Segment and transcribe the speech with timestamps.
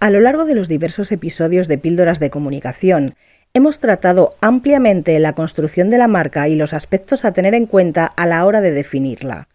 [0.00, 3.14] A lo largo de los diversos episodios de Píldoras de Comunicación,
[3.52, 8.06] Hemos tratado ampliamente la construcción de la marca y los aspectos a tener en cuenta
[8.06, 9.48] a la hora de definirla.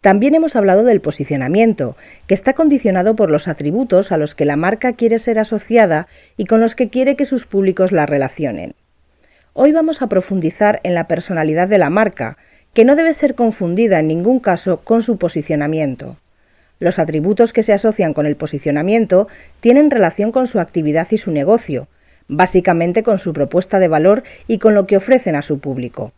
[0.00, 1.96] También hemos hablado del posicionamiento,
[2.28, 6.44] que está condicionado por los atributos a los que la marca quiere ser asociada y
[6.44, 8.76] con los que quiere que sus públicos la relacionen.
[9.52, 12.38] Hoy vamos a profundizar en la personalidad de la marca,
[12.72, 16.18] que no debe ser confundida en ningún caso con su posicionamiento.
[16.80, 19.28] Los atributos que se asocian con el posicionamiento
[19.60, 21.88] tienen relación con su actividad y su negocio,
[22.26, 26.12] básicamente con su propuesta de valor y con lo que ofrecen a su público.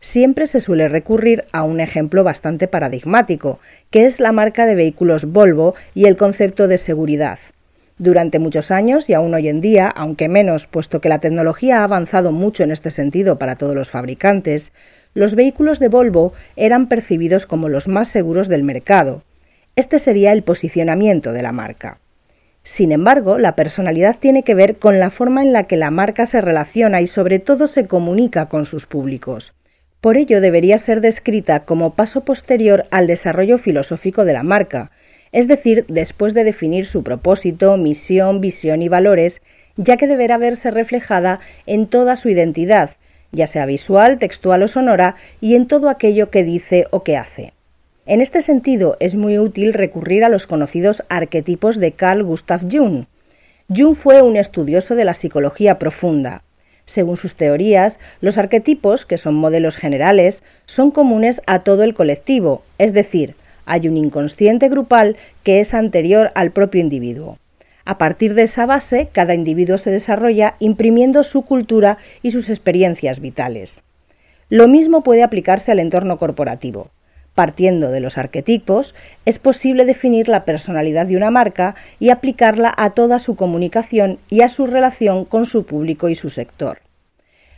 [0.00, 3.58] Siempre se suele recurrir a un ejemplo bastante paradigmático,
[3.90, 7.38] que es la marca de vehículos Volvo y el concepto de seguridad.
[7.96, 11.84] Durante muchos años y aún hoy en día, aunque menos, puesto que la tecnología ha
[11.84, 14.72] avanzado mucho en este sentido para todos los fabricantes,
[15.14, 19.22] los vehículos de Volvo eran percibidos como los más seguros del mercado.
[19.76, 21.98] Este sería el posicionamiento de la marca.
[22.62, 26.26] Sin embargo, la personalidad tiene que ver con la forma en la que la marca
[26.26, 29.52] se relaciona y sobre todo se comunica con sus públicos.
[30.00, 34.92] Por ello debería ser descrita como paso posterior al desarrollo filosófico de la marca,
[35.32, 39.40] es decir, después de definir su propósito, misión, visión y valores,
[39.76, 42.90] ya que deberá verse reflejada en toda su identidad,
[43.32, 47.53] ya sea visual, textual o sonora, y en todo aquello que dice o que hace.
[48.06, 53.06] En este sentido, es muy útil recurrir a los conocidos arquetipos de Carl Gustav Jung.
[53.74, 56.42] Jung fue un estudioso de la psicología profunda.
[56.84, 62.62] Según sus teorías, los arquetipos, que son modelos generales, son comunes a todo el colectivo,
[62.76, 67.38] es decir, hay un inconsciente grupal que es anterior al propio individuo.
[67.86, 73.20] A partir de esa base, cada individuo se desarrolla imprimiendo su cultura y sus experiencias
[73.20, 73.82] vitales.
[74.50, 76.90] Lo mismo puede aplicarse al entorno corporativo.
[77.34, 82.90] Partiendo de los arquetipos, es posible definir la personalidad de una marca y aplicarla a
[82.90, 86.78] toda su comunicación y a su relación con su público y su sector.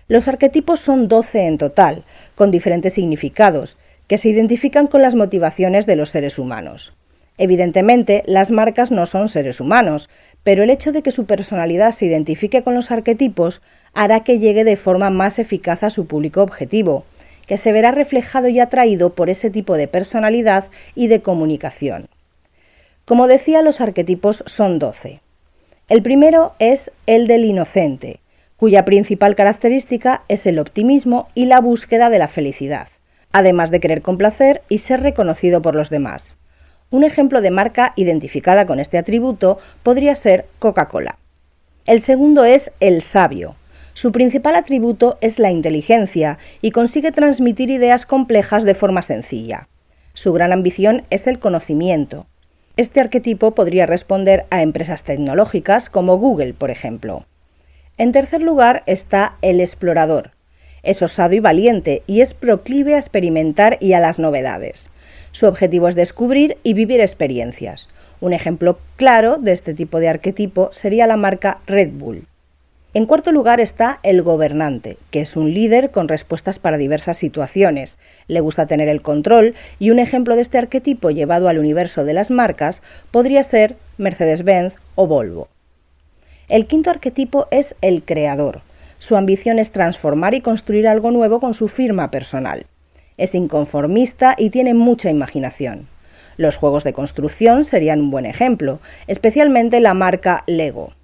[0.08, 2.04] Los arquetipos son 12 en total,
[2.34, 3.76] con diferentes significados,
[4.06, 6.94] que se identifican con las motivaciones de los seres humanos.
[7.38, 10.08] Evidentemente, las marcas no son seres humanos,
[10.42, 13.60] pero el hecho de que su personalidad se identifique con los arquetipos
[13.92, 17.04] hará que llegue de forma más eficaz a su público objetivo,
[17.46, 22.08] que se verá reflejado y atraído por ese tipo de personalidad y de comunicación.
[23.04, 25.20] Como decía, los arquetipos son doce.
[25.88, 28.18] El primero es el del inocente,
[28.56, 32.88] cuya principal característica es el optimismo y la búsqueda de la felicidad,
[33.32, 36.34] además de querer complacer y ser reconocido por los demás.
[36.90, 41.18] Un ejemplo de marca identificada con este atributo podría ser Coca-Cola.
[41.84, 43.54] El segundo es el sabio,
[43.96, 49.68] su principal atributo es la inteligencia y consigue transmitir ideas complejas de forma sencilla.
[50.12, 52.26] Su gran ambición es el conocimiento.
[52.76, 57.24] Este arquetipo podría responder a empresas tecnológicas como Google, por ejemplo.
[57.96, 60.32] En tercer lugar está el explorador.
[60.82, 64.90] Es osado y valiente y es proclive a experimentar y a las novedades.
[65.32, 67.88] Su objetivo es descubrir y vivir experiencias.
[68.20, 72.26] Un ejemplo claro de este tipo de arquetipo sería la marca Red Bull.
[72.96, 77.98] En cuarto lugar está el gobernante, que es un líder con respuestas para diversas situaciones.
[78.26, 82.14] Le gusta tener el control y un ejemplo de este arquetipo llevado al universo de
[82.14, 82.80] las marcas
[83.10, 85.48] podría ser Mercedes-Benz o Volvo.
[86.48, 88.62] El quinto arquetipo es el creador.
[88.98, 92.64] Su ambición es transformar y construir algo nuevo con su firma personal.
[93.18, 95.86] Es inconformista y tiene mucha imaginación.
[96.38, 100.94] Los juegos de construcción serían un buen ejemplo, especialmente la marca Lego.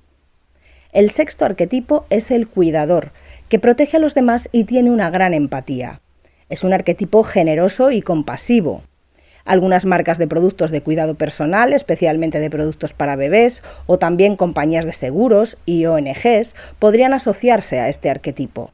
[0.93, 3.13] El sexto arquetipo es el cuidador,
[3.49, 6.03] que protege a los demás y tiene una gran empatía.
[6.51, 8.83] Es un arquetipo generoso y compasivo.
[9.47, 14.85] Algunas marcas de productos de cuidado personal, especialmente de productos para bebés, o también compañías
[14.85, 18.73] de seguros y ONGs, podrían asociarse a este arquetipo.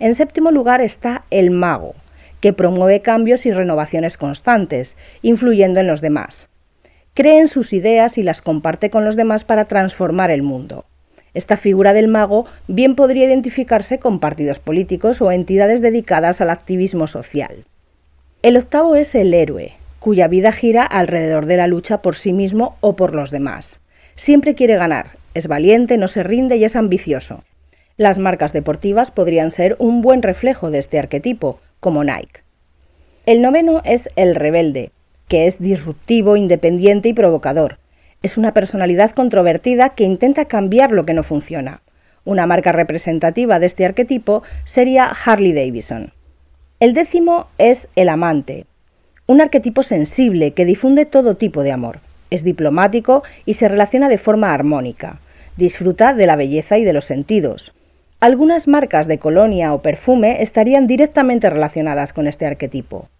[0.00, 1.94] En séptimo lugar está el mago,
[2.40, 6.48] que promueve cambios y renovaciones constantes, influyendo en los demás.
[7.14, 10.84] Cree en sus ideas y las comparte con los demás para transformar el mundo.
[11.34, 17.06] Esta figura del mago bien podría identificarse con partidos políticos o entidades dedicadas al activismo
[17.06, 17.64] social.
[18.42, 22.76] El octavo es el héroe, cuya vida gira alrededor de la lucha por sí mismo
[22.80, 23.80] o por los demás.
[24.14, 27.42] Siempre quiere ganar, es valiente, no se rinde y es ambicioso.
[27.96, 32.42] Las marcas deportivas podrían ser un buen reflejo de este arquetipo, como Nike.
[33.26, 34.90] El noveno es el rebelde,
[35.28, 37.78] que es disruptivo, independiente y provocador.
[38.24, 41.82] Es una personalidad controvertida que intenta cambiar lo que no funciona.
[42.24, 46.10] Una marca representativa de este arquetipo sería Harley Davidson.
[46.80, 48.64] El décimo es el amante,
[49.26, 52.00] un arquetipo sensible que difunde todo tipo de amor.
[52.30, 55.20] Es diplomático y se relaciona de forma armónica.
[55.58, 57.74] Disfruta de la belleza y de los sentidos.
[58.20, 63.10] Algunas marcas de colonia o perfume estarían directamente relacionadas con este arquetipo.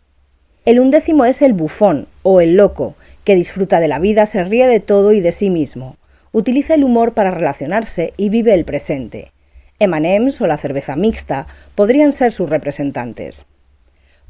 [0.64, 2.94] El undécimo es el bufón o el loco,
[3.24, 5.98] que disfruta de la vida, se ríe de todo y de sí mismo.
[6.32, 9.30] Utiliza el humor para relacionarse y vive el presente.
[9.78, 13.44] Emanems o la cerveza mixta podrían ser sus representantes.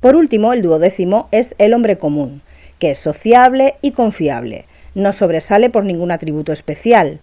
[0.00, 2.42] Por último, el duodécimo es el hombre común,
[2.80, 4.64] que es sociable y confiable.
[4.96, 7.20] No sobresale por ningún atributo especial.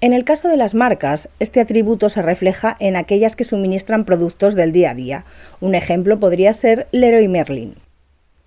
[0.00, 4.54] En el caso de las marcas, este atributo se refleja en aquellas que suministran productos
[4.54, 5.24] del día a día.
[5.60, 7.83] Un ejemplo podría ser Leroy Merlin.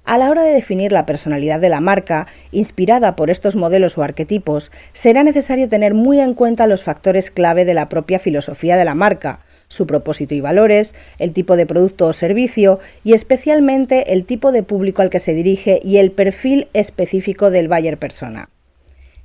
[0.08, 4.04] A la hora de definir la personalidad de la marca, inspirada por estos modelos o
[4.04, 8.86] arquetipos, será necesario tener muy en cuenta los factores clave de la propia filosofía de
[8.86, 14.24] la marca, su propósito y valores, el tipo de producto o servicio y especialmente el
[14.24, 18.48] tipo de público al que se dirige y el perfil específico del buyer persona.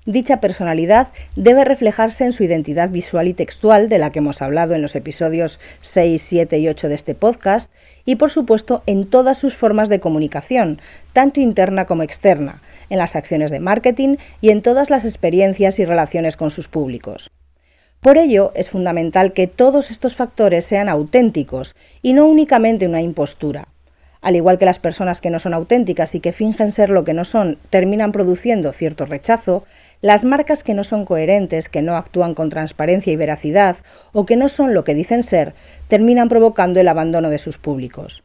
[0.04, 4.74] Dicha personalidad debe reflejarse en su identidad visual y textual, de la que hemos hablado
[4.74, 7.70] en los episodios 6, 7 y 8 de este podcast,
[8.04, 10.80] y por supuesto en todas sus formas de comunicación,
[11.12, 15.84] tanto interna como externa, en las acciones de marketing y en todas las experiencias y
[15.84, 17.30] relaciones con sus públicos.
[18.00, 23.68] Por ello, es fundamental que todos estos factores sean auténticos y no únicamente una impostura.
[24.22, 27.12] Al igual que las personas que no son auténticas y que fingen ser lo que
[27.12, 29.64] no son terminan produciendo cierto rechazo,
[30.00, 33.78] las marcas que no son coherentes, que no actúan con transparencia y veracidad
[34.12, 35.54] o que no son lo que dicen ser,
[35.88, 38.22] terminan provocando el abandono de sus públicos.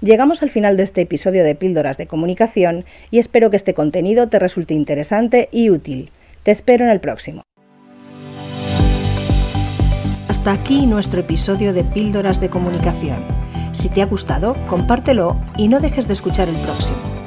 [0.00, 4.28] Llegamos al final de este episodio de Píldoras de Comunicación y espero que este contenido
[4.28, 6.10] te resulte interesante y útil.
[6.42, 7.42] Te espero en el próximo.
[10.28, 13.37] Hasta aquí nuestro episodio de Píldoras de Comunicación.
[13.78, 17.17] Si te ha gustado, compártelo y no dejes de escuchar el próximo.